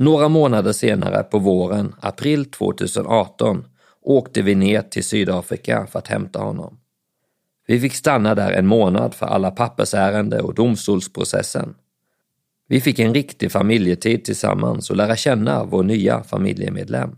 [0.00, 3.64] Några månader senare på våren, april 2018,
[4.02, 6.78] åkte vi ner till Sydafrika för att hämta honom.
[7.66, 11.74] Vi fick stanna där en månad för alla pappersärende och domstolsprocessen.
[12.68, 17.16] Vi fick en riktig familjetid tillsammans och lära känna vår nya familjemedlem.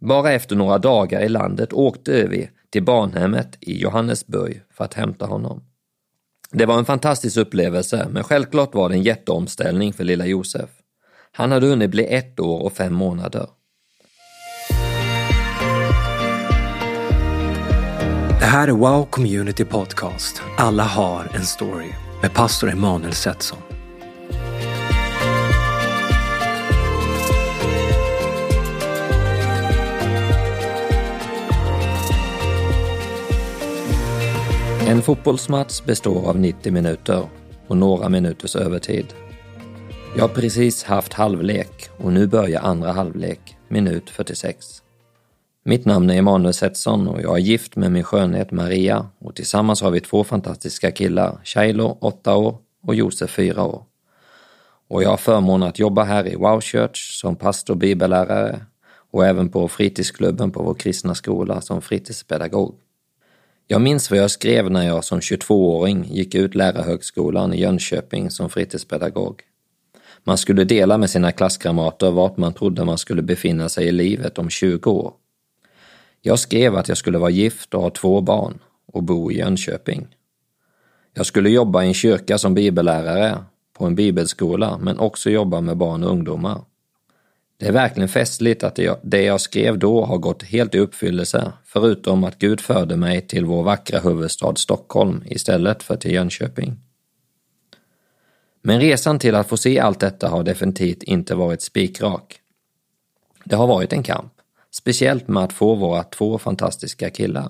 [0.00, 5.26] Bara efter några dagar i landet åkte vi till barnhemmet i Johannesburg för att hämta
[5.26, 5.62] honom.
[6.50, 10.70] Det var en fantastisk upplevelse, men självklart var det en jätteomställning för lilla Josef.
[11.36, 13.46] Han hade hunnit bli ett år och fem månader.
[18.38, 20.42] Det här är Wow Community Podcast.
[20.58, 21.90] Alla har en story
[22.22, 23.58] med pastor Emanuel Setson.
[34.88, 37.28] En fotbollsmatch består av 90 minuter
[37.66, 39.06] och några minuters övertid.
[40.16, 44.82] Jag har precis haft halvlek och nu börjar andra halvlek, minut 46.
[45.64, 49.82] Mitt namn är Emanuel Setson och jag är gift med min skönhet Maria och tillsammans
[49.82, 53.84] har vi två fantastiska killar, Shailo, 8 år och Josef, 4 år.
[54.88, 58.60] Och jag har förmånen att jobba här i Wow Church som pastor och bibellärare
[59.10, 62.74] och även på fritidsklubben på vår kristna skola som fritidspedagog.
[63.66, 68.50] Jag minns vad jag skrev när jag som 22-åring gick ut lärarhögskolan i Jönköping som
[68.50, 69.42] fritidspedagog.
[70.24, 74.38] Man skulle dela med sina klasskamrater vart man trodde man skulle befinna sig i livet
[74.38, 75.12] om 20 år.
[76.22, 80.06] Jag skrev att jag skulle vara gift och ha två barn och bo i Jönköping.
[81.14, 83.38] Jag skulle jobba i en kyrka som bibellärare
[83.78, 86.60] på en bibelskola men också jobba med barn och ungdomar.
[87.56, 92.24] Det är verkligen festligt att det jag skrev då har gått helt i uppfyllelse, förutom
[92.24, 96.83] att Gud förde mig till vår vackra huvudstad Stockholm istället för till Jönköping.
[98.66, 102.40] Men resan till att få se allt detta har definitivt inte varit spikrak.
[103.44, 104.32] Det har varit en kamp,
[104.70, 107.48] speciellt med att få våra två fantastiska killar.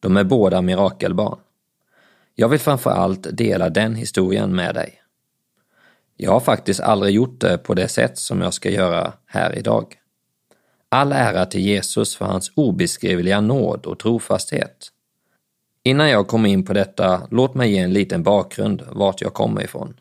[0.00, 1.38] De är båda mirakelbarn.
[2.34, 5.02] Jag vill framför allt dela den historien med dig.
[6.16, 9.94] Jag har faktiskt aldrig gjort det på det sätt som jag ska göra här idag.
[10.88, 14.88] All ära till Jesus för hans obeskrivliga nåd och trofasthet.
[15.82, 19.64] Innan jag kommer in på detta, låt mig ge en liten bakgrund vart jag kommer
[19.64, 19.94] ifrån.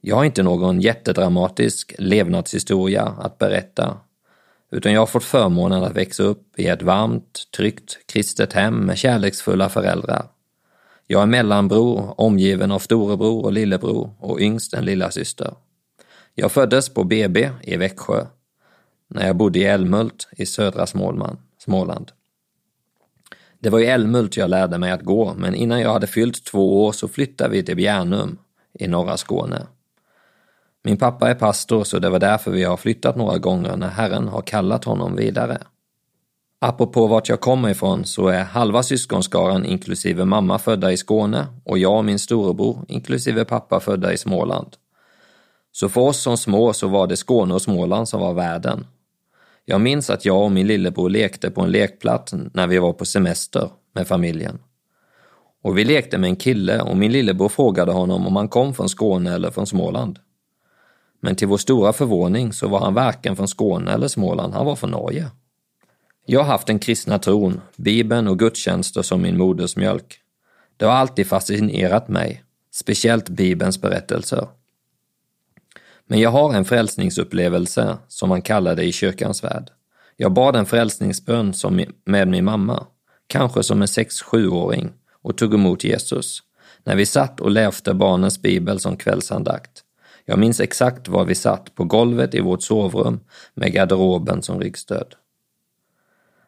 [0.00, 3.96] Jag har inte någon jättedramatisk levnadshistoria att berätta,
[4.70, 8.98] utan jag har fått förmånen att växa upp i ett varmt, tryggt kristet hem med
[8.98, 10.26] kärleksfulla föräldrar.
[11.06, 15.54] Jag är mellanbror, omgiven av storebror och lillebror och yngst en lilla syster.
[16.34, 18.26] Jag föddes på BB i Växjö,
[19.08, 20.86] när jag bodde i Älmhult i södra
[21.58, 22.12] Småland.
[23.58, 26.84] Det var i Älmhult jag lärde mig att gå, men innan jag hade fyllt två
[26.84, 28.38] år så flyttade vi till Bjärnum
[28.72, 29.66] i norra Skåne.
[30.84, 34.28] Min pappa är pastor, så det var därför vi har flyttat några gånger när Herren
[34.28, 35.58] har kallat honom vidare.
[36.60, 41.78] Apropå vart jag kommer ifrån så är halva syskonskaran inklusive mamma födda i Skåne och
[41.78, 44.76] jag och min storebror inklusive pappa födda i Småland.
[45.72, 48.86] Så för oss som små så var det Skåne och Småland som var världen.
[49.64, 53.04] Jag minns att jag och min lillebror lekte på en lekplats när vi var på
[53.04, 54.58] semester med familjen.
[55.62, 58.88] Och vi lekte med en kille och min lillebror frågade honom om han kom från
[58.88, 60.18] Skåne eller från Småland.
[61.20, 64.76] Men till vår stora förvåning så var han varken från Skåne eller Småland, han var
[64.76, 65.30] från Norge.
[66.26, 70.20] Jag har haft den kristna tron, Bibeln och gudstjänster som min modersmjölk.
[70.76, 74.48] Det har alltid fascinerat mig, speciellt Bibelns berättelser.
[76.06, 79.70] Men jag har en frälsningsupplevelse, som man kallar det i kyrkans värld.
[80.16, 82.86] Jag bad en frälsningsbön som med min mamma,
[83.26, 84.92] kanske som en 6-7-åring,
[85.22, 86.42] och tog emot Jesus,
[86.84, 89.84] när vi satt och läste barnens bibel som kvällsandakt.
[90.24, 93.20] Jag minns exakt var vi satt, på golvet i vårt sovrum
[93.54, 95.14] med garderoben som ryggstöd.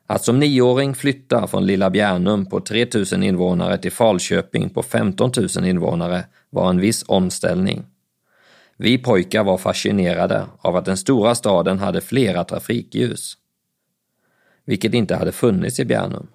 [0.07, 5.65] Att som nioåring flytta från lilla Bjärnum på 3000 invånare till Falköping på 15 000
[5.65, 7.85] invånare var en viss omställning.
[8.77, 13.37] Vi pojkar var fascinerade av att den stora staden hade flera trafikljus,
[14.65, 16.27] vilket inte hade funnits i Bjärnum.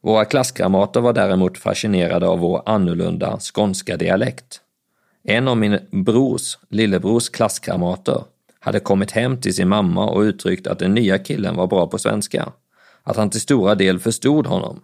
[0.00, 4.60] Våra klasskamrater var däremot fascinerade av vår annorlunda skånska dialekt.
[5.30, 8.24] En av min brors, lillebrors klasskamrater
[8.60, 11.98] hade kommit hem till sin mamma och uttryckt att den nya killen var bra på
[11.98, 12.52] svenska,
[13.02, 14.80] att han till stora del förstod honom.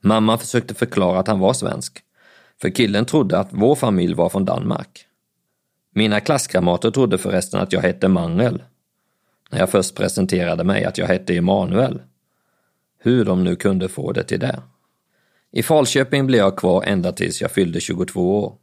[0.00, 1.98] Mamma försökte förklara att han var svensk,
[2.60, 5.06] för killen trodde att vår familj var från Danmark.
[5.94, 8.62] Mina klasskamrater trodde förresten att jag hette Mangel,
[9.50, 12.02] när jag först presenterade mig att jag hette Emanuel.
[12.98, 14.62] Hur de nu kunde få det till det.
[15.52, 18.58] I Falköping blev jag kvar ända tills jag fyllde 22 år.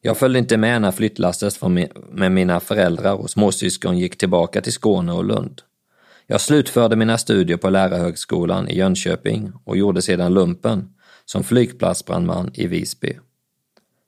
[0.00, 1.62] Jag följde inte med när flyttlastet
[2.10, 5.62] med mina föräldrar och småsyskon gick tillbaka till Skåne och Lund.
[6.26, 10.88] Jag slutförde mina studier på Lärarhögskolan i Jönköping och gjorde sedan lumpen
[11.24, 13.18] som flygplatsbrandman i Visby.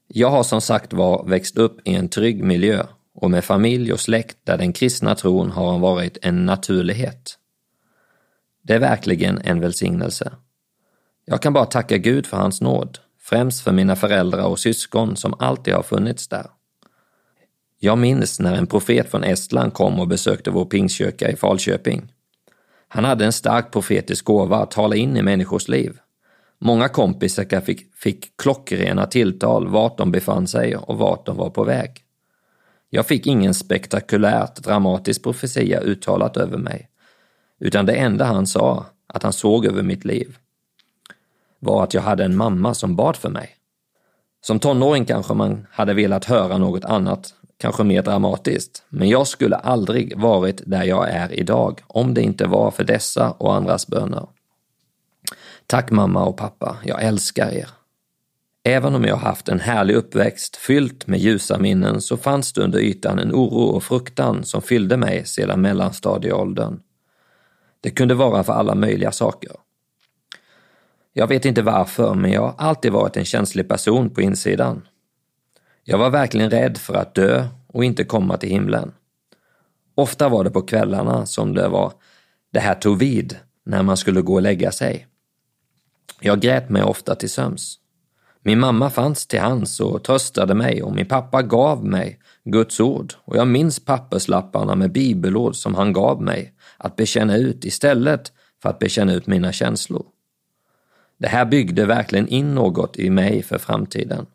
[0.08, 4.00] Jag har som sagt var växt upp i en trygg miljö och med familj och
[4.00, 7.38] släkt där den kristna tron har varit en naturlighet.
[8.62, 10.32] Det är verkligen en välsignelse.
[11.25, 12.98] Jag kan bara tacka Gud för hans nåd,
[13.31, 16.47] främst för mina föräldrar och syskon som alltid har funnits där.
[17.79, 22.12] Jag minns när en profet från Estland kom och besökte vår pingstkyrka i Falköping.
[22.88, 25.99] Han hade en stark profetisk gåva att tala in i människors liv.
[26.59, 31.65] Många kompisar fick, fick klockrena tilltal vart de befann sig och vart de var på
[31.65, 31.91] väg.
[32.91, 36.88] Jag fick ingen spektakulärt dramatisk profetia uttalat över mig,
[37.61, 40.37] utan det enda han sa, att han såg över mitt liv,
[41.60, 43.56] var att jag hade en mamma som bad för mig.
[44.40, 49.56] Som tonåring kanske man hade velat höra något annat, kanske mer dramatiskt, men jag skulle
[49.56, 54.26] aldrig varit där jag är idag om det inte var för dessa och andras böner.
[55.66, 57.68] Tack mamma och pappa, jag älskar er.
[58.64, 62.78] Även om jag haft en härlig uppväxt fyllt med ljusa minnen så fanns det under
[62.78, 66.80] ytan en oro och fruktan som fyllde mig sedan mellanstadieåldern.
[67.80, 69.52] Det kunde vara för alla möjliga saker.
[71.12, 74.82] Jag vet inte varför, men jag har alltid varit en känslig person på insidan.
[75.84, 78.92] Jag var verkligen rädd för att dö och inte komma till himlen.
[79.94, 81.92] Ofta var det på kvällarna som det var
[82.52, 85.06] det här tog vid när man skulle gå och lägga sig.
[86.20, 87.78] Jag grät mig ofta till söms.
[88.42, 93.14] Min mamma fanns till hands och tröstade mig och min pappa gav mig Guds ord
[93.24, 98.68] och jag minns papperslapparna med bibelord som han gav mig att bekänna ut istället för
[98.68, 100.06] att bekänna ut mina känslor.
[101.20, 104.26] Det här byggde verkligen in något i mig för framtiden.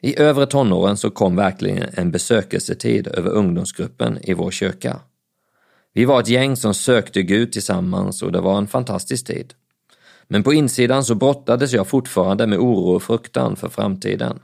[0.00, 5.00] I övre tonåren så kom verkligen en besökelsetid över ungdomsgruppen i vår kyrka.
[5.92, 9.54] Vi var ett gäng som sökte Gud tillsammans och det var en fantastisk tid.
[10.28, 14.38] Men på insidan så brottades jag fortfarande med oro och fruktan för framtiden.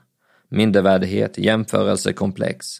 [0.49, 2.77] Mindervärdighet, jämförelsekomplex.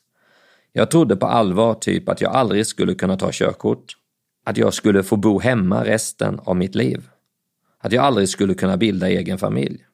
[0.73, 3.97] Jag trodde på allvar typ att jag aldrig skulle kunna ta körkort.
[4.45, 7.09] Att jag skulle få bo hemma resten av mitt liv.
[7.81, 9.85] Att jag aldrig skulle kunna bilda egen familj.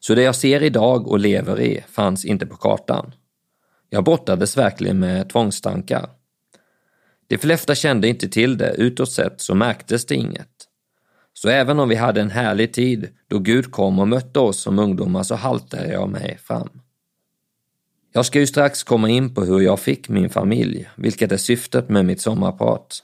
[0.00, 3.14] Så det jag ser idag och lever i fanns inte på kartan.
[3.90, 6.10] Jag brottades verkligen med tvångstankar.
[7.26, 10.48] De flesta kände inte till det, utåt sett så märktes det inget.
[11.32, 14.78] Så även om vi hade en härlig tid då Gud kom och mötte oss som
[14.78, 16.68] ungdomar så haltade jag mig fram.
[18.12, 21.88] Jag ska ju strax komma in på hur jag fick min familj, vilket är syftet
[21.88, 23.02] med mitt sommarprat.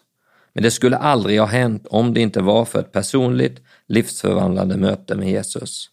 [0.58, 5.14] Men det skulle aldrig ha hänt om det inte var för ett personligt, livsförvandlande möte
[5.14, 5.90] med Jesus.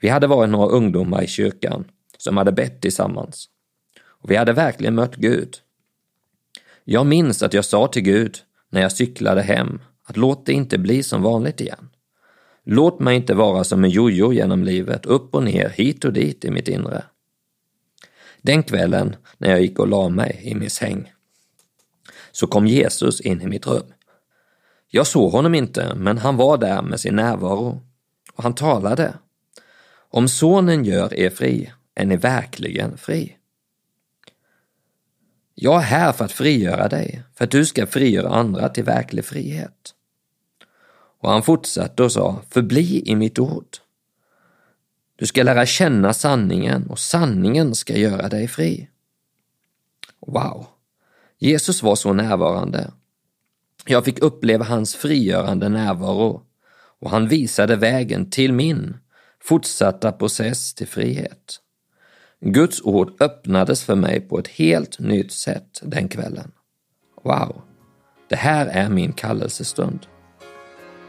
[0.00, 1.84] Vi hade varit några ungdomar i kyrkan
[2.18, 3.48] som hade bett tillsammans.
[4.00, 5.56] Och vi hade verkligen mött Gud.
[6.84, 8.38] Jag minns att jag sa till Gud
[8.70, 11.88] när jag cyklade hem att låt det inte bli som vanligt igen.
[12.64, 16.44] Låt mig inte vara som en jojo genom livet, upp och ner, hit och dit
[16.44, 17.04] i mitt inre.
[18.42, 21.12] Den kvällen när jag gick och la mig i min säng
[22.40, 23.92] så kom Jesus in i mitt rum.
[24.88, 27.82] Jag såg honom inte, men han var där med sin närvaro
[28.32, 29.14] och han talade.
[30.10, 33.36] Om sonen gör er fri är ni verkligen fri.
[35.54, 39.24] Jag är här för att frigöra dig, för att du ska frigöra andra till verklig
[39.24, 39.94] frihet.
[41.20, 43.76] Och han fortsatte och sa, förbli i mitt ord.
[45.16, 48.88] Du ska lära känna sanningen och sanningen ska göra dig fri.
[50.26, 50.79] Wow!
[51.42, 52.90] Jesus var så närvarande.
[53.86, 56.42] Jag fick uppleva hans frigörande närvaro
[57.00, 58.96] och han visade vägen till min
[59.42, 61.60] fortsatta process till frihet.
[62.40, 66.52] Guds ord öppnades för mig på ett helt nytt sätt den kvällen.
[67.22, 67.62] Wow!
[68.28, 70.06] Det här är min kallelsestund.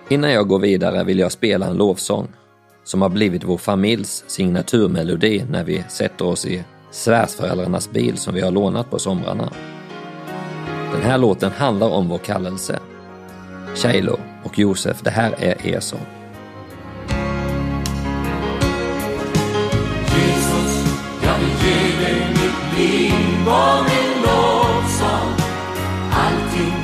[0.09, 2.27] Innan jag går vidare vill jag spela en lovsång
[2.83, 8.41] som har blivit vår familjs signaturmelodi när vi sätter oss i svärsföräldrarnas bil som vi
[8.41, 9.53] har lånat på somrarna.
[10.91, 12.79] Den här låten handlar om vår kallelse.
[13.75, 16.05] Shailo och Josef, det här är er sång.
[20.15, 20.73] Jesus,
[21.23, 25.33] jag vill ge dig mitt liv och min lovsång.
[26.11, 26.75] Allting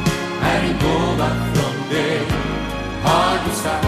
[0.42, 2.22] är en gåva från dig,
[3.04, 3.88] har du sagt.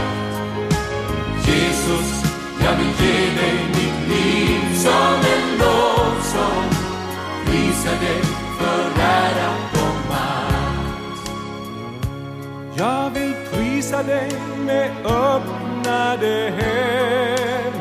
[1.47, 2.23] Jesus,
[2.63, 6.69] jag vill ge dig mitt liv som en lovsång.
[7.45, 8.18] Prisa dig
[12.79, 14.31] Jag vill prisa dig
[14.65, 17.79] med öppnade händer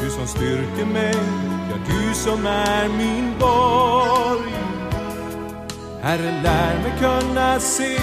[0.00, 1.14] Du som styrker mig,
[1.70, 4.52] ja du som är min borg.
[6.02, 7.98] Herre, lär mig kunna se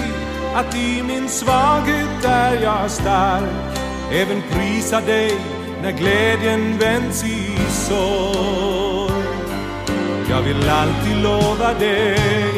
[0.55, 3.79] att i min svaghet är jag stark.
[4.11, 5.31] Även prisa dig
[5.81, 9.23] när glädjen vänds i sorg.
[10.29, 12.51] Jag vill alltid lova dig,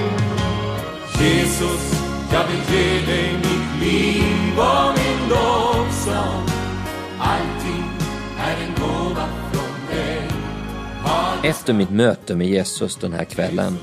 [1.20, 2.01] Jesus,
[2.34, 6.46] jag vill ge dig mitt liv och min lovsång.
[7.20, 7.86] Allting
[8.38, 10.30] är en gåva från dig.
[11.44, 13.78] Efter mitt möte med Jesus den här kvällen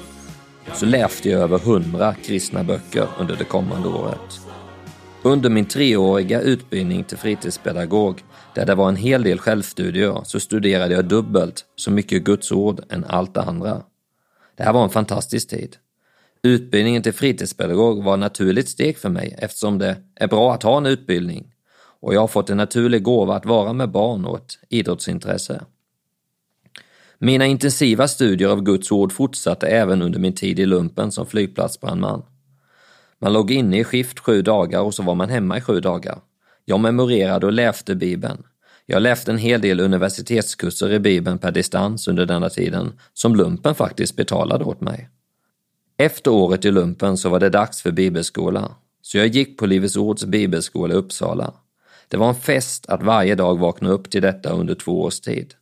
[0.74, 4.40] så läste jag över hundra kristna böcker under det kommande året.
[5.22, 8.24] Under min treåriga utbildning till fritidspedagog,
[8.54, 12.80] där det var en hel del självstudier, så studerade jag dubbelt så mycket Guds ord
[12.90, 13.82] än allt det andra.
[14.56, 15.76] Det här var en fantastisk tid.
[16.42, 20.76] Utbildningen till fritidspedagog var ett naturligt steg för mig eftersom det är bra att ha
[20.76, 21.52] en utbildning
[22.00, 25.64] och jag har fått en naturlig gåva att vara med barn och ett idrottsintresse.
[27.18, 32.22] Mina intensiva studier av Guds ord fortsatte även under min tid i lumpen som flygplatsbrandman.
[33.20, 36.18] Man låg inne i skift sju dagar och så var man hemma i sju dagar.
[36.64, 38.42] Jag memorerade och läste Bibeln.
[38.86, 43.74] Jag läste en hel del universitetskurser i Bibeln per distans under denna tiden, som lumpen
[43.74, 45.08] faktiskt betalade åt mig.
[46.00, 49.96] Efter året i lumpen så var det dags för bibelskola, så jag gick på Livets
[49.96, 51.54] Ords bibelskola i Uppsala.
[52.08, 55.54] Det var en fest att varje dag vakna upp till detta under två års tid.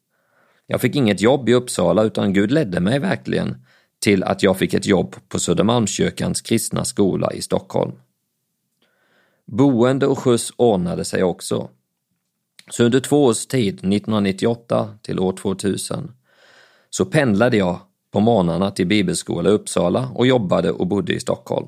[0.66, 3.56] Jag fick inget jobb i Uppsala utan Gud ledde mig verkligen
[3.98, 7.92] till att jag fick ett jobb på Södermalmskyrkans kristna skola i Stockholm.
[9.46, 11.68] Boende och skjuts ordnade sig också.
[12.70, 16.12] Så under två års tid, 1998 till år 2000,
[16.90, 17.80] så pendlade jag
[18.16, 21.66] på morgnarna till bibelskola i Uppsala och jobbade och bodde i Stockholm.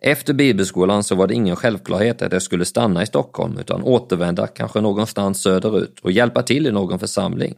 [0.00, 4.46] Efter bibelskolan så var det ingen självklarhet att jag skulle stanna i Stockholm utan återvända
[4.46, 7.54] kanske någonstans söderut och hjälpa till i någon församling.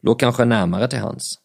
[0.00, 1.38] Låg kanske närmare till hans.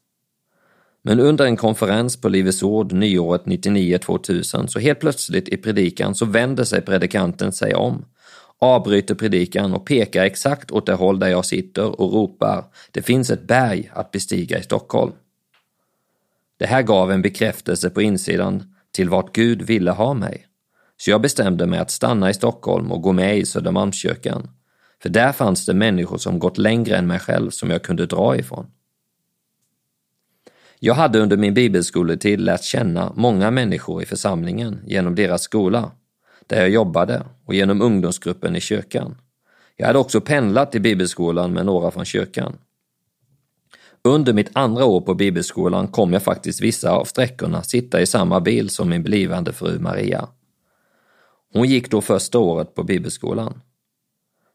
[1.01, 6.25] Men under en konferens på Livets Ord nyåret 99-2000 så helt plötsligt i predikan så
[6.25, 8.05] vänder sig predikanten sig om,
[8.59, 13.29] avbryter predikan och pekar exakt åt det håll där jag sitter och ropar “Det finns
[13.29, 15.13] ett berg att bestiga i Stockholm”.
[16.59, 20.47] Det här gav en bekräftelse på insidan till vart Gud ville ha mig.
[20.97, 24.49] Så jag bestämde mig att stanna i Stockholm och gå med i Södermalmskyrkan.
[25.01, 28.37] För där fanns det människor som gått längre än mig själv som jag kunde dra
[28.37, 28.67] ifrån.
[30.79, 35.91] Jag hade under min bibelskoletid lärt känna många människor i församlingen genom deras skola,
[36.47, 39.17] där jag jobbade, och genom ungdomsgruppen i kyrkan.
[39.75, 42.57] Jag hade också pendlat till bibelskolan med några från kyrkan.
[44.03, 48.39] Under mitt andra år på bibelskolan kom jag faktiskt vissa av sträckorna sitta i samma
[48.39, 50.27] bil som min blivande fru Maria.
[51.53, 53.61] Hon gick då första året på bibelskolan.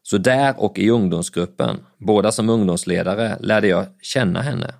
[0.03, 4.73] Så där och i ungdomsgruppen, båda som ungdomsledare, lärde jag känna henne.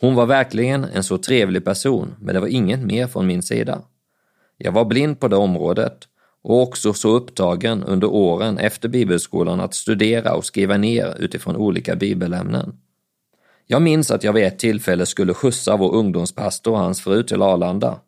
[0.00, 3.82] Hon var verkligen en så trevlig person, men det var inget mer från min sida.
[4.56, 6.08] Jag var blind på det området
[6.42, 11.96] och också så upptagen under åren efter bibelskolan att studera och skriva ner utifrån olika
[11.96, 12.76] bibelämnen.
[13.68, 17.42] Jag minns att jag vid ett tillfälle skulle skjutsa vår ungdomspastor och hans fru till
[17.42, 18.00] Arlanda.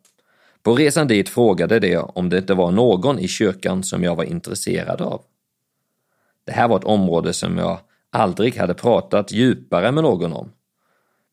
[0.63, 4.23] På resan dit frågade de om det inte var någon i kyrkan som jag var
[4.23, 5.21] intresserad av.
[6.45, 7.79] Det här var ett område som jag
[8.11, 10.51] aldrig hade pratat djupare med någon om.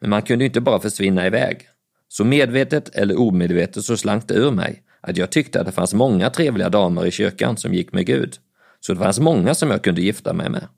[0.01, 1.69] Men man kunde inte bara försvinna iväg.
[2.09, 5.95] Så medvetet eller omedvetet så slank det ur mig att jag tyckte att det fanns
[5.95, 8.37] många trevliga damer i kyrkan som gick med Gud.
[8.81, 10.69] Så det fanns många som jag kunde gifta mig med.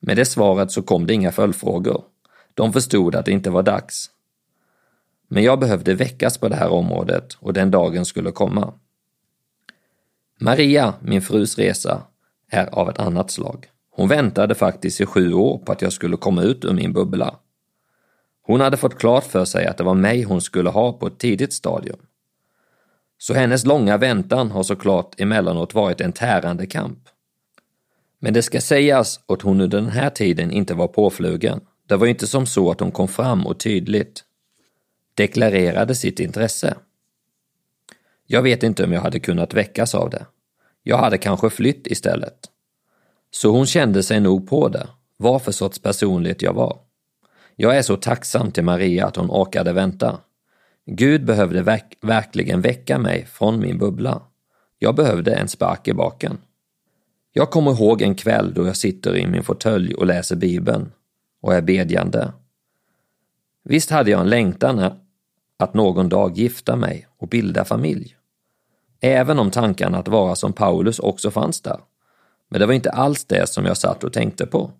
[0.00, 2.04] Med det svaret så kom det inga följdfrågor.
[2.54, 4.10] De förstod att det inte var dags.
[5.28, 8.74] Men jag behövde väckas på det här området och den dagen skulle komma.
[10.40, 12.02] Maria, min frus resa,
[12.50, 13.66] är av ett annat slag.
[13.90, 17.36] Hon väntade faktiskt i sju år på att jag skulle komma ut ur min bubbla.
[18.42, 21.18] Hon hade fått klart för sig att det var mig hon skulle ha på ett
[21.18, 21.98] tidigt stadium.
[23.18, 27.08] Så hennes långa väntan har såklart emellanåt varit en tärande kamp.
[28.18, 31.60] Men det ska sägas att hon under den här tiden inte var påflugen.
[31.86, 34.24] Det var inte som så att hon kom fram och tydligt
[35.14, 36.74] deklarerade sitt intresse.
[38.26, 40.26] Jag vet inte om jag hade kunnat väckas av det.
[40.82, 42.50] Jag hade kanske flytt istället.
[43.30, 46.78] Så hon kände sig nog på det, vad för sorts personlighet jag var.
[47.56, 50.20] Jag är så tacksam till Maria att hon orkade vänta.
[50.86, 54.22] Gud behövde verk verkligen väcka mig från min bubbla.
[54.78, 56.38] Jag behövde en spark i baken.
[57.32, 60.92] Jag kommer ihåg en kväll då jag sitter i min fåtölj och läser Bibeln
[61.44, 62.32] och är bedjande.
[63.64, 64.90] Visst hade jag en längtan
[65.56, 68.16] att någon dag gifta mig och bilda familj.
[69.00, 71.80] Även om tankarna att vara som Paulus också fanns där.
[72.50, 74.70] Men det var inte alls det som jag satt och tänkte på.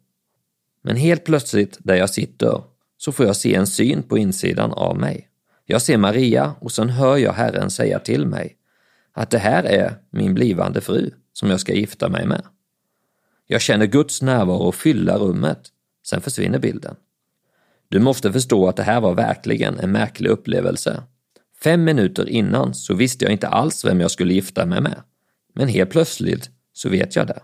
[0.82, 2.62] Men helt plötsligt där jag sitter
[2.96, 5.28] så får jag se en syn på insidan av mig.
[5.64, 8.56] Jag ser Maria och sen hör jag Herren säga till mig
[9.12, 12.42] att det här är min blivande fru som jag ska gifta mig med.
[13.46, 15.70] Jag känner Guds närvaro fylla rummet,
[16.06, 16.96] sen försvinner bilden.
[17.88, 21.02] Du måste förstå att det här var verkligen en märklig upplevelse.
[21.62, 25.02] Fem minuter innan så visste jag inte alls vem jag skulle gifta mig med.
[25.54, 27.42] Men helt plötsligt så vet jag det.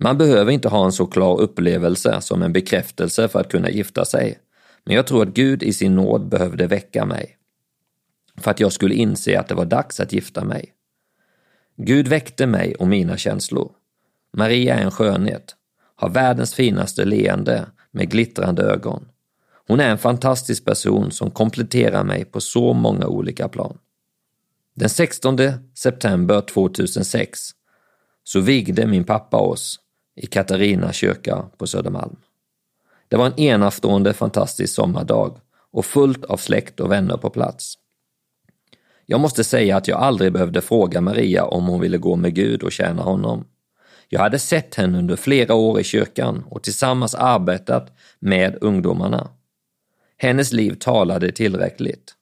[0.00, 4.04] Man behöver inte ha en så klar upplevelse som en bekräftelse för att kunna gifta
[4.04, 4.38] sig.
[4.84, 7.36] Men jag tror att Gud i sin nåd behövde väcka mig.
[8.36, 10.72] För att jag skulle inse att det var dags att gifta mig.
[11.76, 13.72] Gud väckte mig och mina känslor.
[14.32, 15.56] Maria är en skönhet,
[16.00, 19.08] har världens finaste leende med glittrande ögon.
[19.66, 23.78] Hon är en fantastisk person som kompletterar mig på så många olika plan.
[24.74, 25.38] Den 16
[25.74, 27.38] september 2006
[28.24, 29.80] så vigde min pappa oss
[30.16, 32.16] i Katarina kyrka på Södermalm.
[33.08, 35.40] Det var en enastående fantastisk sommardag
[35.72, 37.74] och fullt av släkt och vänner på plats.
[39.06, 42.62] Jag måste säga att jag aldrig behövde fråga Maria om hon ville gå med Gud
[42.62, 43.44] och tjäna honom.
[44.08, 49.30] Jag hade sett henne under flera år i kyrkan och tillsammans arbetat med ungdomarna.
[50.16, 52.14] Hennes liv talade tillräckligt.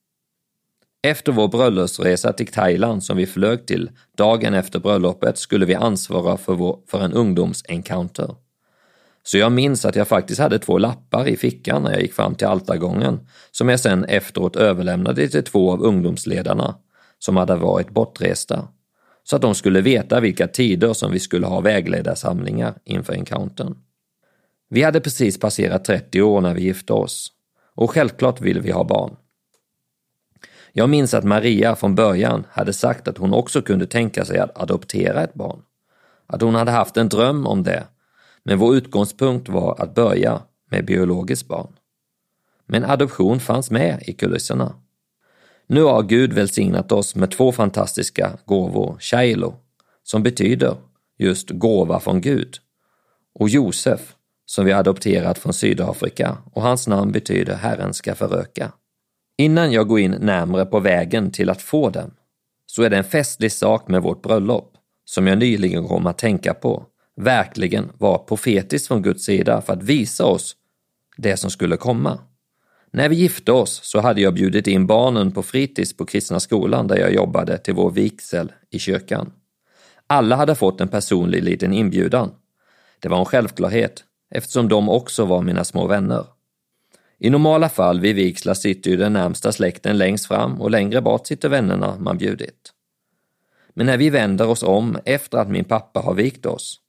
[1.03, 6.37] Efter vår bröllopsresa till Thailand som vi flög till dagen efter bröllopet skulle vi ansvara
[6.37, 8.35] för, vår, för en ungdomsencounter.
[9.23, 12.35] Så jag minns att jag faktiskt hade två lappar i fickan när jag gick fram
[12.35, 16.75] till altargången som jag sen efteråt överlämnade till två av ungdomsledarna
[17.19, 18.69] som hade varit bortresta
[19.29, 23.75] så att de skulle veta vilka tider som vi skulle ha vägledarsamlingar inför encountern.
[24.69, 27.33] Vi hade precis passerat 30 år när vi gifte oss
[27.75, 29.17] och självklart ville vi ha barn.
[30.73, 34.59] Jag minns att Maria från början hade sagt att hon också kunde tänka sig att
[34.59, 35.63] adoptera ett barn.
[36.27, 37.85] Att hon hade haft en dröm om det,
[38.45, 41.73] men vår utgångspunkt var att börja med biologiskt barn.
[42.67, 44.75] Men adoption fanns med i kulisserna.
[45.67, 49.55] Nu har Gud välsignat oss med två fantastiska gåvor, Shailo,
[50.03, 50.77] som betyder
[51.19, 52.57] just gåva från Gud,
[53.35, 54.15] och Josef,
[54.47, 58.73] som vi adopterat från Sydafrika och hans namn betyder Herren ska föröka.
[59.39, 62.11] Innan jag går in närmre på vägen till att få dem,
[62.67, 64.73] så är det en festlig sak med vårt bröllop,
[65.05, 69.83] som jag nyligen kom att tänka på, verkligen var profetiskt från Guds sida för att
[69.83, 70.57] visa oss
[71.17, 72.19] det som skulle komma.
[72.93, 76.87] När vi gifte oss så hade jag bjudit in barnen på fritids på kristna skolan
[76.87, 79.33] där jag jobbade till vår vigsel i kyrkan.
[80.07, 82.31] Alla hade fått en personlig liten inbjudan.
[83.01, 86.27] Det var en självklarhet eftersom de också var mina små vänner.
[87.19, 91.27] I normala fall vid vigslar sitter ju den närmsta släkten längst fram och längre bort
[91.27, 92.73] sitter vännerna man bjudit.
[93.75, 96.81] Men när vi vänder oss om efter att min pappa har vikt oss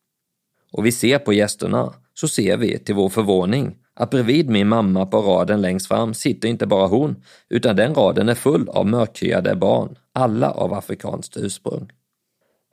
[0.72, 5.06] och vi ser på gästerna så ser vi till vår förvåning att bredvid min mamma
[5.06, 9.56] på raden längst fram sitter inte bara hon, utan den raden är full av mörkhyade
[9.56, 11.90] barn, alla av afrikanskt ursprung.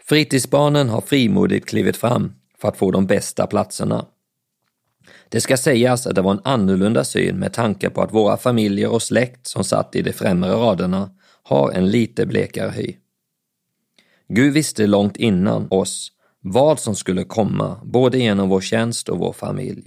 [0.03, 4.07] Fritidsbarnen har frimodigt klivit fram för att få de bästa platserna.
[5.29, 8.93] Det ska sägas att det var en annorlunda syn med tanke på att våra familjer
[8.93, 11.11] och släkt som satt i de främre raderna
[11.43, 12.97] har en lite blekare hy.
[14.29, 19.33] Gud visste långt innan oss vad som skulle komma, både genom vår tjänst och vår
[19.33, 19.87] familj.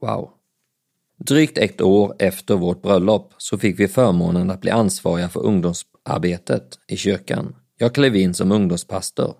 [0.00, 0.41] Wow!
[1.26, 6.78] Drygt ett år efter vårt bröllop så fick vi förmånen att bli ansvariga för ungdomsarbetet
[6.88, 7.56] i kyrkan.
[7.78, 9.34] Jag klev in som ungdomspastor.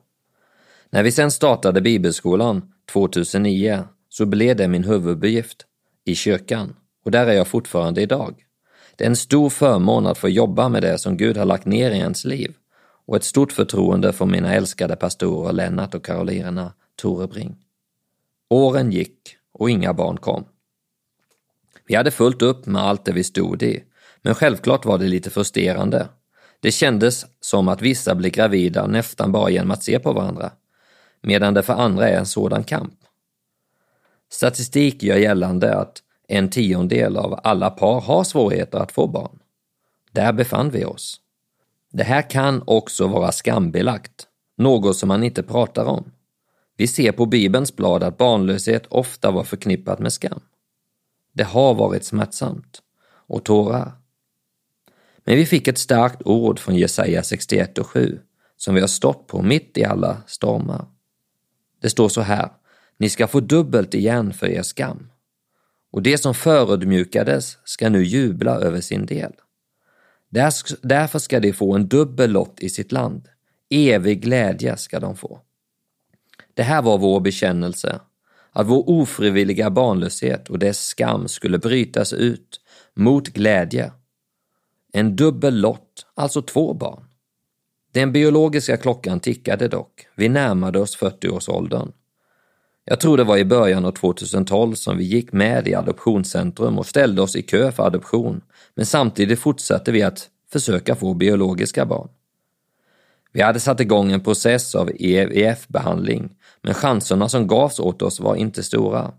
[0.90, 5.66] När vi sen startade bibelskolan 2009 så blev det min huvuduppgift
[6.04, 8.34] i kyrkan och där är jag fortfarande idag.
[8.96, 11.90] Det är en stor förmån att få jobba med det som Gud har lagt ner
[11.90, 12.54] i ens liv
[13.06, 17.56] och ett stort förtroende för mina älskade pastorer Lennart och Karolina Torebring.
[18.50, 20.44] Åren gick och inga barn kom.
[21.92, 23.84] Vi hade fullt upp med allt det vi stod i,
[24.22, 26.08] men självklart var det lite frustrerande.
[26.60, 30.52] Det kändes som att vissa blir gravida nästan bara genom att se på varandra,
[31.22, 32.94] medan det för andra är en sådan kamp.
[34.30, 39.38] Statistik gör gällande att en tiondel av alla par har svårigheter att få barn.
[40.12, 41.20] Där befann vi oss.
[41.92, 44.26] Det här kan också vara skambelagt,
[44.56, 46.12] något som man inte pratar om.
[46.76, 50.40] Vi ser på Bibelns blad att barnlöshet ofta var förknippat med skam.
[51.32, 52.82] Det har varit smärtsamt
[53.26, 53.92] och tårar.
[55.24, 58.20] Men vi fick ett starkt ord från Jesaja 61 och 7
[58.56, 60.86] som vi har stått på mitt i alla stormar.
[61.80, 62.48] Det står så här,
[62.98, 65.10] ni ska få dubbelt igen för er skam.
[65.92, 69.32] Och det som förödmjukades ska nu jubla över sin del.
[70.82, 73.28] Därför ska de få en dubbel lott i sitt land.
[73.70, 75.40] Evig glädje ska de få.
[76.54, 78.00] Det här var vår bekännelse,
[78.52, 82.60] att vår ofrivilliga barnlöshet och dess skam skulle brytas ut
[82.94, 83.92] mot glädje.
[84.92, 87.04] En dubbel lott, alltså två barn.
[87.92, 90.06] Den biologiska klockan tickade dock.
[90.16, 91.92] Vi närmade oss 40-årsåldern.
[92.84, 96.86] Jag tror det var i början av 2012 som vi gick med i Adoptionscentrum och
[96.86, 98.40] ställde oss i kö för adoption,
[98.74, 102.08] men samtidigt fortsatte vi att försöka få biologiska barn.
[103.32, 106.30] Vi hade satt igång en process av EVF-behandling,
[106.62, 109.12] men chanserna som gavs åt oss var inte stora.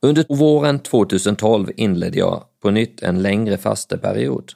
[0.00, 4.52] Under våren 2012 inledde jag på nytt en längre fasteperiod.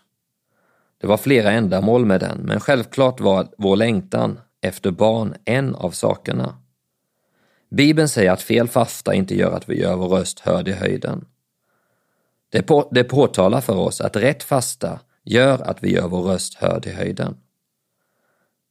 [1.01, 5.91] Det var flera ändamål med den, men självklart var vår längtan efter barn en av
[5.91, 6.57] sakerna.
[7.71, 11.25] Bibeln säger att fel fasta inte gör att vi gör vår röst hörd i höjden.
[12.49, 16.55] Det, på, det påtalar för oss att rätt fasta gör att vi gör vår röst
[16.55, 17.37] hörd i höjden.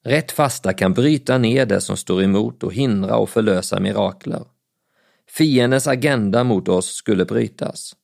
[0.09, 4.43] Rätt fasta kan bryta ner det som står emot och hindra och förlösa mirakler.
[5.27, 7.95] Fiendens agenda mot oss skulle brytas.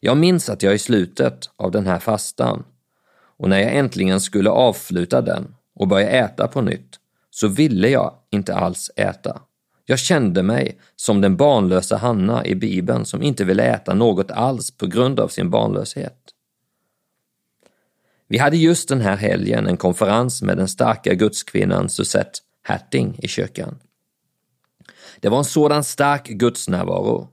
[0.00, 2.64] Jag minns att jag i slutet av den här fastan
[3.38, 6.98] och när jag äntligen skulle avsluta den och börja äta på nytt
[7.30, 9.40] så ville jag inte alls äta.
[9.84, 14.70] Jag kände mig som den barnlösa Hanna i Bibeln som inte ville äta något alls
[14.70, 16.21] på grund av sin barnlöshet.
[18.32, 23.28] Vi hade just den här helgen en konferens med den starka gudskvinnan Susette Hatting i
[23.28, 23.78] kyrkan.
[25.20, 27.28] Det var en sådan stark gudsnärvaro.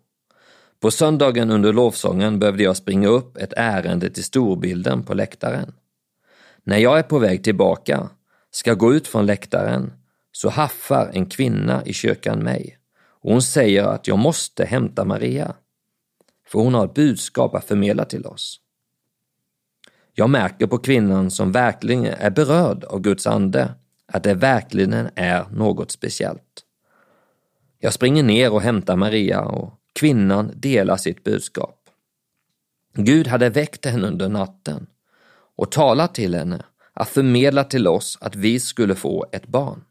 [0.80, 5.74] På söndagen under lovsången behövde jag springa upp ett ärende till storbilden på läktaren.
[6.64, 8.10] När jag är på väg tillbaka,
[8.52, 9.94] ska gå ut från läktaren,
[10.32, 12.78] så haffar en kvinna i kyrkan mig
[13.22, 15.56] och hon säger att jag måste hämta Maria,
[16.48, 18.62] för hon har ett budskap att förmedla till oss.
[20.20, 23.74] Jag märker på kvinnan som verkligen är berörd av Guds ande
[24.08, 26.64] att det verkligen är något speciellt.
[27.80, 31.90] Jag springer ner och hämtar Maria och kvinnan delar sitt budskap.
[32.94, 34.88] Gud hade väckt henne under natten
[35.56, 39.84] och talat till henne att förmedla till oss att vi skulle få ett barn.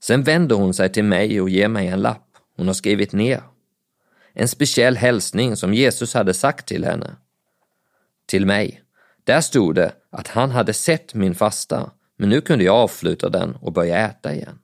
[0.00, 3.42] Sen vänder hon sig till mig och ger mig en lapp hon har skrivit ner.
[4.32, 7.16] En speciell hälsning som Jesus hade sagt till henne.
[8.26, 8.82] Till mig.
[9.26, 13.56] Där stod det att han hade sett min fasta, men nu kunde jag avsluta den
[13.56, 14.58] och börja äta igen.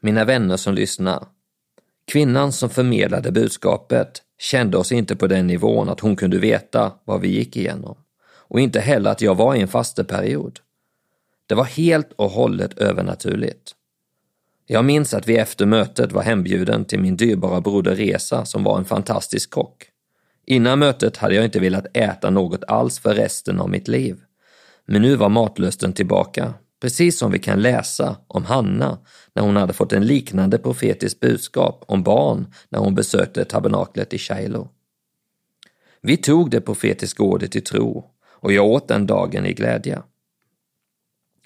[0.00, 1.26] Mina vänner som lyssnar.
[2.06, 7.20] Kvinnan som förmedlade budskapet kände oss inte på den nivån att hon kunde veta vad
[7.20, 10.60] vi gick igenom och inte heller att jag var i en fasteperiod.
[11.46, 13.74] Det var helt och hållet övernaturligt.
[14.66, 18.78] Jag minns att vi efter mötet var hembjuden till min dyrbara broder Resa som var
[18.78, 19.91] en fantastisk kock.
[20.46, 24.20] Innan mötet hade jag inte velat äta något alls för resten av mitt liv.
[24.86, 28.98] Men nu var matlusten tillbaka, precis som vi kan läsa om Hanna
[29.34, 34.18] när hon hade fått en liknande profetiskt budskap om barn när hon besökte tabernaklet i
[34.18, 34.66] Shiloh.
[36.00, 40.02] Vi tog det profetiska ordet i tro och jag åt den dagen i glädje.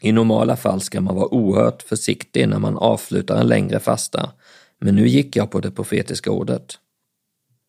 [0.01, 4.33] I normala fall ska man vara oerhört försiktig när man avslutar en längre fasta,
[4.79, 6.79] men nu gick jag på det profetiska ordet.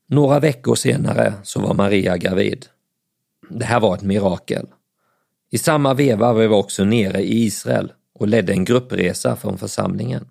[0.09, 2.65] Några veckor senare så var Maria gravid.
[3.49, 4.67] Det här var ett mirakel.
[5.51, 10.27] I samma veva var vi också nere i Israel och ledde en gruppresa från församlingen.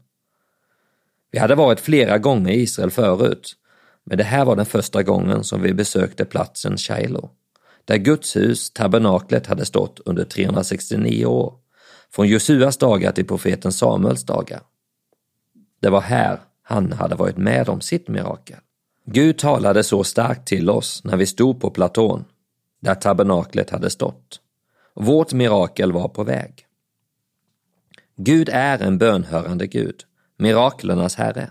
[1.31, 3.53] Vi hade varit flera gånger i Israel förut,
[4.05, 7.31] men det här var den första gången som vi besökte platsen Shiloh,
[7.85, 11.55] där Guds hus, tabernaklet, hade stått under 369 år,
[12.11, 14.61] från Josuas dagar till profeten Samuels dagar.
[15.81, 18.59] Det var här han hade varit med om sitt mirakel.
[19.09, 22.25] Gud talade så starkt till oss när vi stod på platån,
[22.81, 24.41] där tabernaklet hade stått.
[24.95, 26.67] Vårt mirakel var på väg.
[28.17, 30.03] Gud är en bönhörande Gud,
[30.39, 31.51] miraklernas Herre.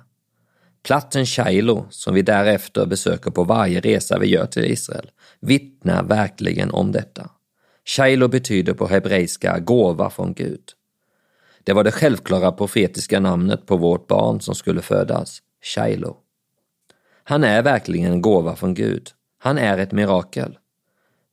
[0.84, 6.72] Platten Shiloh, som vi därefter besöker på varje resa vi gör till Israel, vittnar verkligen
[6.72, 7.30] om detta.
[7.86, 10.64] Shiloh betyder på hebreiska gåva från Gud.
[11.64, 16.25] Det var det självklara profetiska namnet på vårt barn som skulle födas, Shiloh.
[17.28, 19.10] Han är verkligen en gåva från Gud.
[19.38, 20.58] Han är ett mirakel.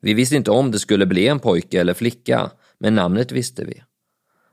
[0.00, 3.82] Vi visste inte om det skulle bli en pojke eller flicka, men namnet visste vi.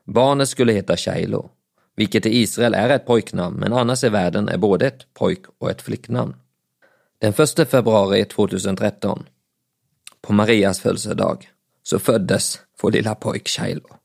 [0.06, 1.50] Barnet skulle heta Shiloh,
[1.96, 5.72] vilket i Israel är ett pojknamn, men annars i världen är både ett pojk och
[5.72, 6.36] ett flicknamn.
[7.20, 9.26] Den 1 februari 2013,
[10.22, 11.52] på Marias födelsedag,
[11.84, 13.96] så föddes vår lilla pojk Shiloh.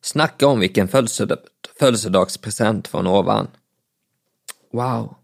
[0.00, 0.88] Snacka om vilken
[1.78, 3.48] födelsedagspresent från ovan.
[4.72, 5.16] Wow!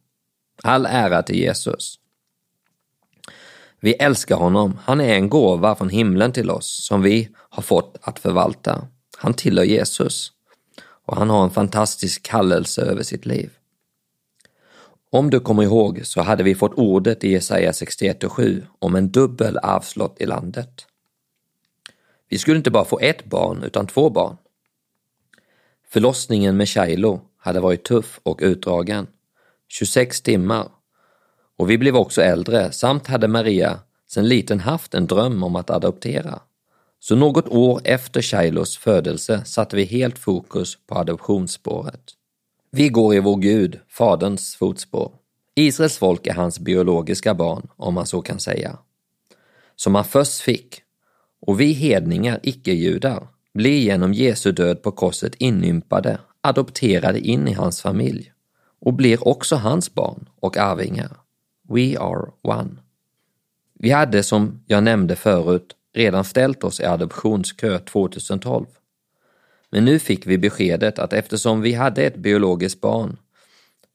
[0.62, 1.98] All ära till Jesus.
[3.80, 4.78] Vi älskar honom.
[4.84, 8.86] Han är en gåva från himlen till oss som vi har fått att förvalta.
[9.16, 10.32] Han tillhör Jesus
[10.80, 13.50] och han har en fantastisk kallelse över sitt liv.
[15.10, 19.58] Om du kommer ihåg så hade vi fått ordet i Jesaja 61.7 om en dubbel
[19.62, 20.86] arvslott i landet.
[22.28, 24.36] Vi skulle inte bara få ett barn utan två barn.
[25.88, 29.06] Förlossningen med Shiloh hade varit tuff och utdragen,
[29.68, 30.68] 26 timmar,
[31.58, 35.70] och vi blev också äldre samt hade Maria sedan liten haft en dröm om att
[35.70, 36.40] adoptera.
[37.00, 42.00] Så något år efter Shilos födelse satte vi helt fokus på adoptionsspåret.
[42.70, 45.12] Vi går i vår Gud, Faderns fotspår.
[45.54, 48.78] Israels folk är hans biologiska barn, om man så kan säga.
[49.76, 50.82] Som han först fick,
[51.40, 57.82] och vi hedningar, icke-judar, blir genom Jesu död på korset inympade, adopterade in i hans
[57.82, 58.32] familj
[58.80, 61.16] och blir också hans barn och arvingar.
[61.68, 62.76] We are one.
[63.74, 68.66] Vi hade, som jag nämnde förut, redan ställt oss i adoptionskö 2012.
[69.70, 73.16] Men nu fick vi beskedet att eftersom vi hade ett biologiskt barn,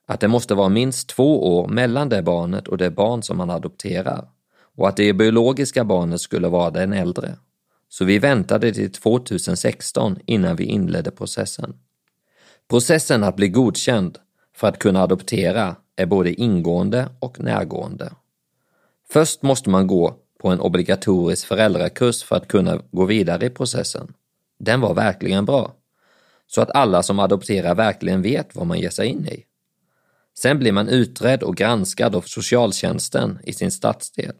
[0.05, 3.49] att det måste vara minst två år mellan det barnet och det barn som man
[3.49, 4.27] adopterar
[4.75, 7.35] och att det biologiska barnet skulle vara den äldre.
[7.89, 11.75] Så vi väntade till 2016 innan vi inledde processen.
[12.69, 14.17] Processen att bli godkänd
[14.55, 18.13] för att kunna adoptera är både ingående och närgående.
[19.09, 24.13] Först måste man gå på en obligatorisk föräldrakurs för att kunna gå vidare i processen.
[24.59, 25.73] Den var verkligen bra.
[26.47, 29.43] Så att alla som adopterar verkligen vet vad man ger sig in i.
[30.37, 34.33] Sen blir man utredd och granskad av socialtjänsten i sin stadsdel.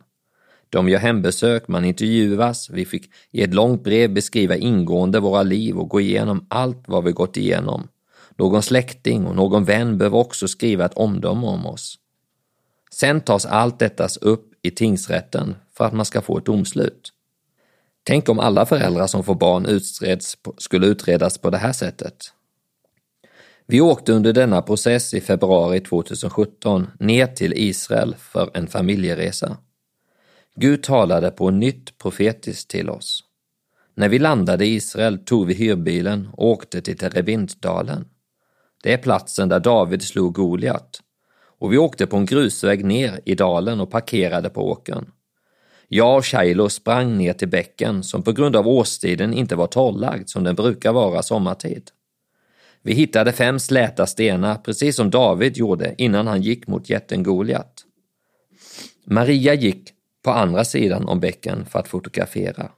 [0.70, 5.78] De gör hembesök, man intervjuas, vi fick i ett långt brev beskriva ingående våra liv
[5.78, 7.88] och gå igenom allt vad vi gått igenom.
[8.38, 12.00] Någon släkting och någon vän behöver också skriva ett omdöme om oss.
[12.92, 17.14] Sen tas allt detta upp i tingsrätten för att man ska få ett domslut.
[18.04, 22.34] Tänk om alla föräldrar som får barn utreds, skulle utredas på det här sättet.
[23.66, 29.58] Vi åkte under denna process i februari 2017 ner till Israel för en familjeresa.
[30.56, 33.24] Gud talade på nytt profetiskt till oss.
[33.96, 38.06] När vi landade i Israel tog vi hyrbilen och åkte till Terebintdalen.
[38.84, 41.02] Det är platsen där David slog Goliat.
[41.60, 45.12] Och vi åkte på en grusväg ner i dalen och parkerade på åkern.
[45.88, 50.30] Jag och Shiloh sprang ner till bäcken som på grund av årstiden inte var torrlagd
[50.30, 51.92] som den brukar vara sommartid.
[52.82, 57.86] Vi hittade fem släta stenar, precis som David gjorde innan han gick mot jätten Goliat.
[59.06, 59.90] Maria gick
[60.24, 62.72] på andra sidan om bäcken för att fotografera.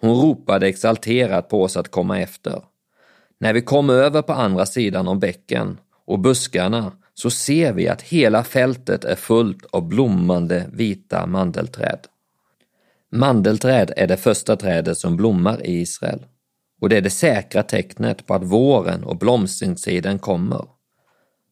[0.00, 2.62] Hon ropade exalterat på oss att komma efter.
[3.40, 8.02] När vi kom över på andra sidan om bäcken och buskarna så ser vi att
[8.02, 11.98] hela fältet är fullt av blommande vita mandelträd.
[13.12, 16.26] Mandelträd är det första trädet som blommar i Israel
[16.80, 20.66] och det är det säkra tecknet på att våren och blomstringstiden kommer.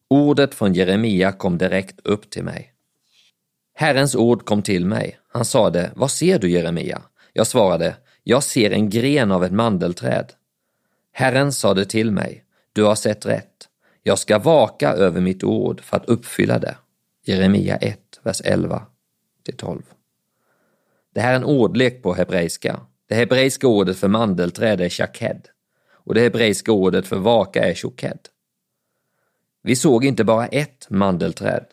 [0.09, 2.73] Ordet från Jeremia kom direkt upp till mig.
[3.75, 5.19] Herrens ord kom till mig.
[5.33, 7.01] Han sade, vad ser du Jeremia?
[7.33, 10.33] Jag svarade, jag ser en gren av ett mandelträd.
[11.19, 13.69] Herren sade till mig, du har sett rätt.
[14.03, 16.77] Jag ska vaka över mitt ord för att uppfylla det.
[17.25, 18.85] Jeremia 1, vers 11
[19.57, 19.81] 12.
[21.13, 22.79] Det här är en ordlek på hebreiska.
[23.07, 25.47] Det hebreiska ordet för mandelträd är shaked
[25.91, 28.19] och det hebreiska ordet för vaka är shoked.
[29.63, 31.65] Vi såg inte bara ett mandelträd,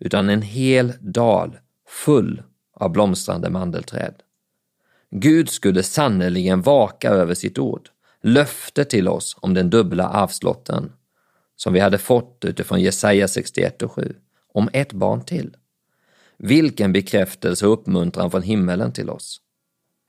[0.00, 1.58] utan en hel dal
[1.88, 4.14] full av blomstrande mandelträd.
[5.10, 7.90] Gud skulle sannerligen vaka över sitt ord,
[8.24, 10.92] löfte till oss om den dubbla arvslotten
[11.56, 14.14] som vi hade fått utifrån Jesaja 61 och 7,
[14.52, 15.56] om ett barn till.
[16.38, 19.40] Vilken bekräftelse och uppmuntran från himmelen till oss.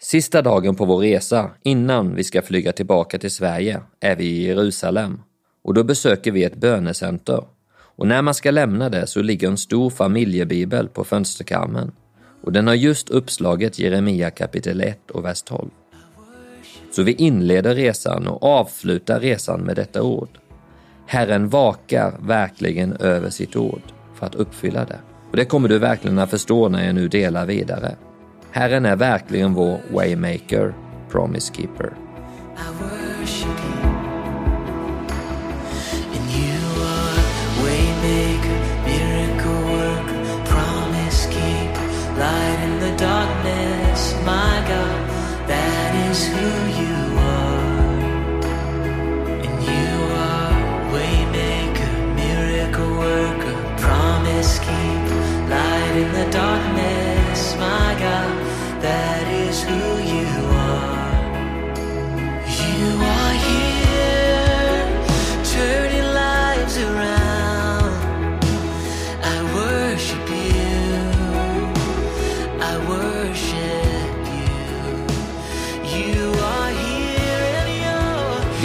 [0.02, 4.48] Sista dagen på vår resa, innan vi ska flyga tillbaka till Sverige, är vi i
[4.48, 5.22] Jerusalem
[5.64, 7.46] och då besöker vi ett bönecenter.
[7.72, 11.92] Och när man ska lämna det så ligger en stor familjebibel på fönsterkarmen
[12.42, 15.70] och den har just uppslaget Jeremia kapitel 1 och vers 12.
[16.96, 20.30] Så vi inleder resan och avslutar resan med detta ord.
[21.08, 23.82] Herren vakar verkligen över sitt ord
[24.14, 25.00] för att uppfylla det.
[25.32, 27.96] Och det kommer du verkligen att förstå när jag nu delar vidare.
[28.52, 30.74] Herren är verkligen vår waymaker,
[31.12, 31.94] promise keeper.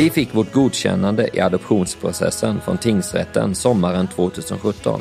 [0.00, 5.00] Vi fick vårt godkännande i adoptionsprocessen från tingsrätten sommaren 2017.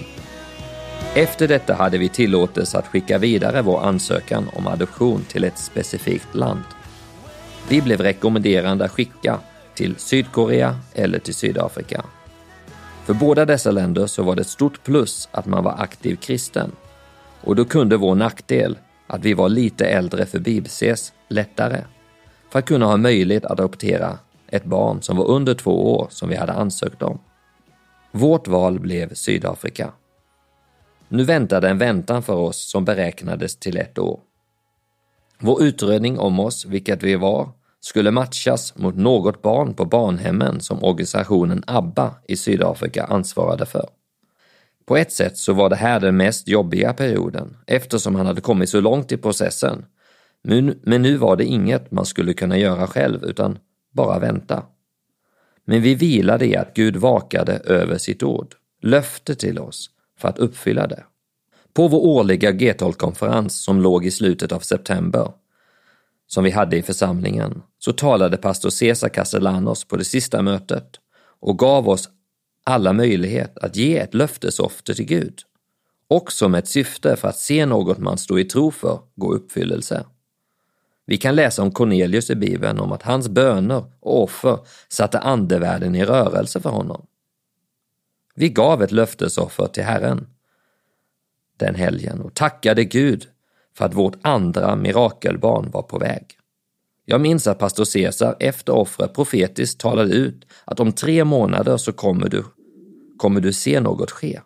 [1.16, 6.36] Efter detta hade vi tillåtelse att skicka vidare vår ansökan om adoption till ett specifikt
[6.36, 6.64] land.
[7.70, 9.40] Vi blev rekommenderade att skicka
[9.76, 12.06] till Sydkorea eller till Sydafrika.
[13.06, 16.72] För båda dessa länder så var det ett stort plus att man var aktiv kristen.
[17.42, 21.82] Och då kunde vår nackdel, att vi var lite äldre för bibelses, lättare.
[22.52, 24.18] För att kunna ha möjlighet att adoptera
[24.52, 27.20] ett barn som var under två år som vi hade ansökt om.
[28.12, 29.92] Vårt val blev Sydafrika.
[31.08, 34.20] Nu väntade en väntan för oss som beräknades till ett år.
[35.40, 40.84] Vår utredning om oss, vilket vi var, skulle matchas mot något barn på barnhemmen som
[40.84, 43.90] organisationen ABBA i Sydafrika ansvarade för.
[44.86, 48.70] På ett sätt så var det här den mest jobbiga perioden eftersom han hade kommit
[48.70, 49.86] så långt i processen.
[50.44, 53.58] Men, men nu var det inget man skulle kunna göra själv utan
[53.92, 54.64] bara vänta.
[55.66, 60.40] Men vi vilade i att Gud vakade över sitt ord, löfte till oss, för att
[60.40, 61.04] uppfylla det.
[61.74, 65.32] På vår årliga G12-konferens som låg i slutet av september,
[66.28, 71.00] som vi hade i församlingen, så talade pastor Cesar Castellanos på det sista mötet
[71.40, 72.10] och gav oss
[72.64, 75.40] alla möjlighet att ge ett löftesoffer till Gud,
[76.08, 80.06] också med ett syfte för att se något man står i tro för gå uppfyllelse.
[81.10, 85.96] Vi kan läsa om Cornelius i Bibeln, om att hans böner och offer satte andevärlden
[85.96, 87.06] i rörelse för honom.
[88.36, 90.28] Vi gav ett löftesoffer till Herren
[91.58, 93.28] den helgen och tackade Gud
[93.78, 96.26] för att vårt andra mirakelbarn var på väg.
[97.06, 101.92] Jag minns att pastor Caesar efter offret profetiskt talade ut att om tre månader så
[101.92, 102.44] kommer du,
[103.18, 104.42] kommer du se något ske.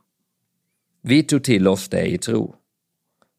[1.01, 2.55] Vi tog till oss det i tro.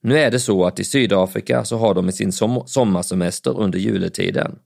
[0.05, 4.59] Nu är det så att i Sydafrika så har de sin som sommarsemester under juletiden.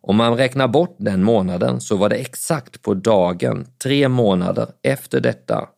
[0.00, 5.20] Om man räknar bort den månaden så var det exakt på dagen tre månader efter
[5.20, 5.68] detta,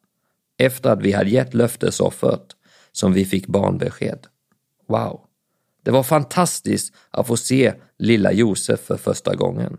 [0.58, 2.42] efter att vi hade gett löftesoffret,
[2.92, 4.26] som vi fick barnbesked.
[4.88, 5.20] Wow!
[5.84, 9.76] Det var fantastiskt att få se lilla Josef för första gången.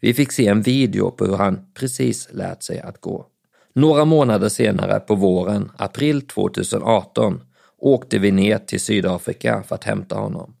[0.00, 3.26] Vi fick se en video på hur han precis lärt sig att gå.
[3.74, 7.40] Några månader senare på våren, april 2018,
[7.82, 10.54] åkte vi ner till Sydafrika för att hämta honom.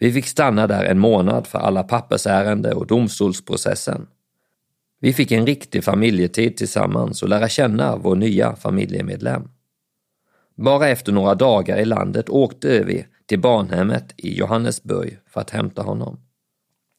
[0.00, 4.06] Vi fick stanna där en månad för alla pappersärende och domstolsprocessen.
[5.00, 9.50] Vi fick en riktig familjetid tillsammans och lära känna vår nya familjemedlem.
[10.56, 15.82] Bara efter några dagar i landet åkte vi till barnhemmet i Johannesburg för att hämta
[15.82, 16.20] honom.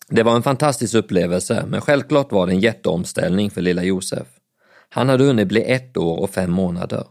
[0.10, 4.28] Det var en fantastisk upplevelse, men självklart var det en jätteomställning för lilla Josef.
[4.90, 7.04] Han hade hunnit bli ett år och fem månader.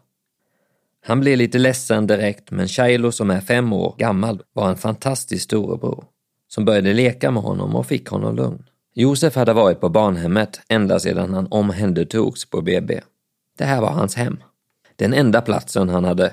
[1.01, 5.45] Han blir lite ledsen direkt, men Shiloh som är fem år gammal var en fantastisk
[5.45, 6.05] storebror
[6.49, 8.65] som började leka med honom och fick honom lugn.
[8.95, 13.01] Josef hade varit på barnhemmet ända sedan han omhändertogs på BB.
[13.59, 14.37] Det här var hans hem.
[14.97, 16.33] Den enda platsen han hade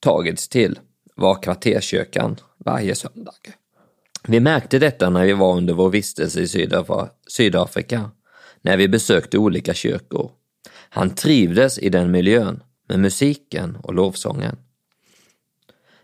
[0.00, 0.78] tagits till
[1.14, 3.34] var kvarterskyrkan varje söndag.
[4.28, 6.48] Vi märkte detta när vi var under vår vistelse i
[7.28, 8.10] Sydafrika,
[8.62, 10.30] när vi besökte olika kyrkor.
[10.88, 14.56] Han trivdes i den miljön med musiken och lovsången.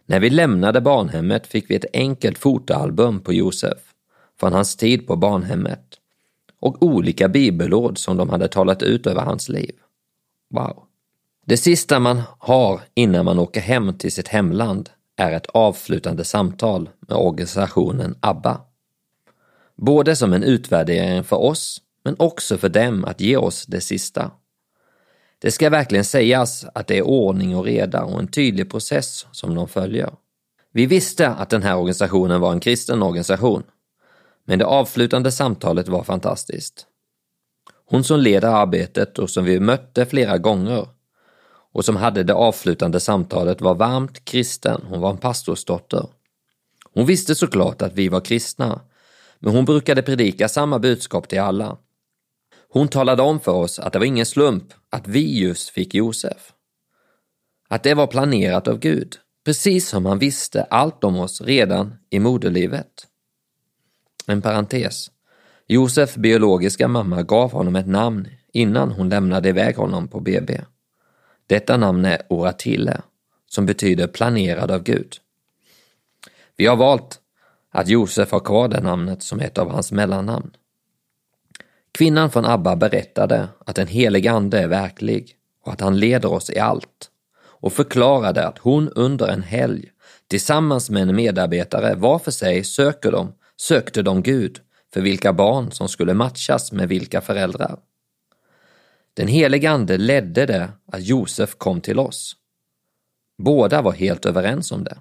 [0.07, 3.79] När vi lämnade barnhemmet fick vi ett enkelt fotoalbum på Josef
[4.40, 5.99] från hans tid på barnhemmet
[6.61, 9.75] och olika bibelord som de hade talat ut över hans liv.
[10.51, 10.83] Wow!
[11.47, 16.88] Det sista man har innan man åker hem till sitt hemland är ett avslutande samtal
[17.01, 18.61] med organisationen ABBA.
[19.77, 24.31] Både som en utvärdering för oss, men också för dem att ge oss det sista.
[25.38, 29.55] Det ska verkligen sägas att det är ordning och reda och en tydlig process som
[29.55, 30.11] de följer.
[30.73, 33.62] Vi visste att den här organisationen var en kristen organisation,
[34.44, 36.87] men det avslutande samtalet var fantastiskt.
[37.87, 40.88] Hon som leder arbetet och som vi mötte flera gånger
[41.73, 46.06] och som hade det avslutande samtalet var varmt kristen, hon var en pastorsdotter.
[46.92, 48.81] Hon visste såklart att vi var kristna,
[49.38, 51.77] men hon brukade predika samma budskap till alla.
[52.75, 56.52] Hon talade om för oss att det var ingen slump att vi just fick Josef.
[57.68, 62.18] Att det var planerat av Gud, precis som han visste allt om oss redan i
[62.18, 63.06] moderlivet.
[64.27, 65.10] En parentes.
[65.66, 70.60] Josef biologiska mamma gav honom ett namn innan hon lämnade iväg honom på BB.
[71.46, 73.02] Detta namn är Oratille,
[73.46, 75.16] som betyder planerad av Gud.
[76.56, 77.20] Vi har valt
[77.70, 80.56] att Josef har kvar det namnet som ett av hans mellannamn.
[81.99, 86.51] Kvinnan från Abba berättade att den helige Ande är verklig och att han leder oss
[86.51, 89.90] i allt och förklarade att hon under en helg
[90.29, 94.61] tillsammans med en medarbetare var för sig söker de, sökte de Gud
[94.95, 97.79] för vilka barn som skulle matchas med vilka föräldrar.
[99.15, 102.37] Den helige Ande ledde det att Josef kom till oss.
[103.38, 104.99] Båda var helt överens om det.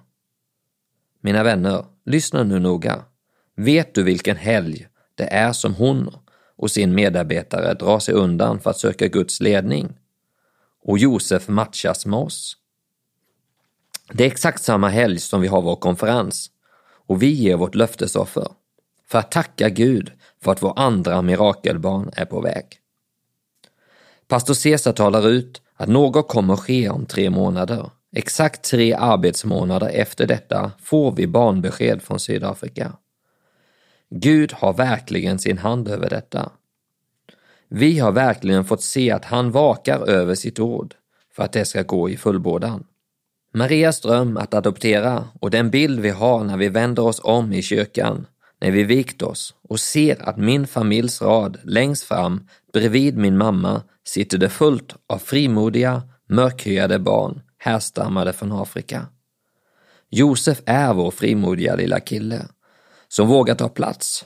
[1.20, 3.02] Mina vänner, lyssna nu noga.
[3.56, 6.14] Vet du vilken helg det är som hon
[6.56, 9.92] och sin medarbetare drar sig undan för att söka Guds ledning?
[10.82, 12.56] Och Josef matchas med oss.
[14.12, 16.50] Det är exakt samma helg som vi har vår konferens
[17.06, 18.48] och vi ger vårt löftesoffer
[19.08, 22.64] för att tacka Gud för att vår andra mirakelbarn är på väg.
[24.28, 27.90] Pastor Cesar talar ut att något kommer ske om tre månader.
[28.16, 32.92] Exakt tre arbetsmånader efter detta får vi barnbesked från Sydafrika.
[34.10, 36.52] Gud har verkligen sin hand över detta.
[37.68, 40.94] Vi har verkligen fått se att han vakar över sitt ord
[41.36, 42.84] för att det ska gå i fullbordan.
[43.54, 47.62] Marias dröm att adoptera och den bild vi har när vi vänder oss om i
[47.62, 48.26] kyrkan,
[48.60, 53.82] när vi vikt oss och ser att min familjs rad längst fram bredvid min mamma
[54.04, 59.06] sitter det fullt av frimodiga, mörkhyade barn härstammade från Afrika.
[60.10, 62.46] Josef är vår frimodiga lilla kille
[63.14, 64.24] som vågar ta plats.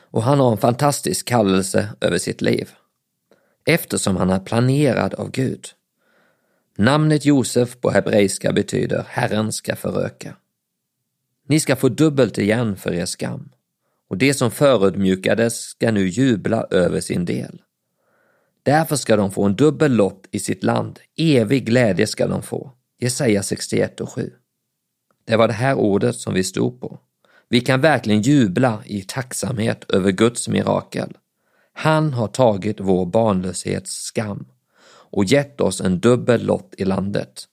[0.00, 2.70] Och han har en fantastisk kallelse över sitt liv
[3.64, 5.66] eftersom han är planerad av Gud.
[6.76, 10.36] Namnet Josef på hebreiska betyder Herren ska föröka.
[11.48, 13.50] Ni ska få dubbelt igen för er skam
[14.08, 17.62] och det som förödmjukades ska nu jubla över sin del.
[18.62, 22.72] Därför ska de få en dubbel lott i sitt land, evig glädje ska de få.
[22.98, 24.32] Jesaja 61 och 7.
[25.24, 26.98] Det var det här ordet som vi stod på.
[27.52, 31.16] Vi kan verkligen jubla i tacksamhet över Guds mirakel.
[31.72, 34.44] Han har tagit vår barnlöshets skam
[35.10, 37.44] och gett oss en dubbel lott i landet.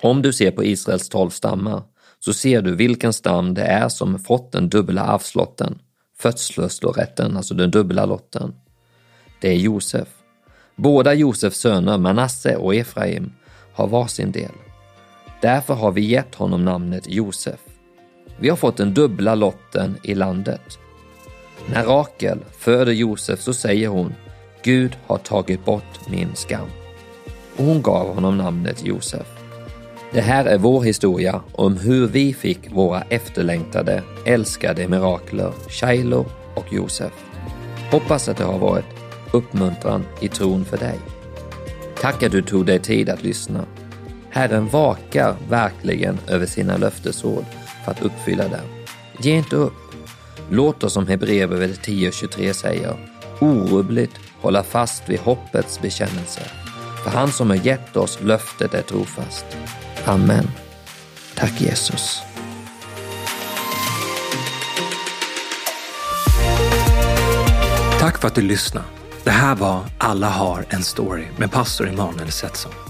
[0.00, 1.82] Om du ser på Israels tolv stammar
[2.20, 5.78] så ser du vilken stam det är som fått den dubbla arvslotten,
[6.18, 8.54] födslorätten, alltså den dubbla lotten.
[9.40, 10.08] Det är Josef.
[10.76, 13.32] Båda Josefs söner Manasse och Efraim
[13.74, 14.52] har varsin del.
[15.42, 17.73] Därför har vi gett honom namnet Josef.
[18.38, 20.78] Vi har fått den dubbla lotten i landet.
[21.66, 24.14] När Rakel föder Josef så säger hon
[24.62, 26.68] Gud har tagit bort min skam.
[27.56, 29.26] Och hon gav honom namnet Josef.
[30.12, 36.72] Det här är vår historia om hur vi fick våra efterlängtade, älskade mirakler, Shiloh och
[36.72, 37.12] Josef.
[37.90, 38.84] Hoppas att det har varit
[39.32, 40.98] uppmuntran i tron för dig.
[42.00, 43.64] Tack att du tog dig tid att lyssna.
[44.30, 47.44] Herren vakar verkligen över sina löftesord
[47.84, 48.64] för att uppfylla den.
[49.18, 49.72] Ge inte upp.
[50.50, 52.96] Låt oss som Hebreerbrevet 10.23 säger,
[53.40, 56.40] orubbligt hålla fast vid hoppets bekännelse.
[57.04, 59.46] För han som har gett oss löftet är trofast.
[60.04, 60.50] Amen.
[61.34, 62.22] Tack Jesus.
[68.00, 68.86] Tack för att du lyssnade.
[69.24, 72.83] Det här var Alla har en story med pastor Emanuel Setson.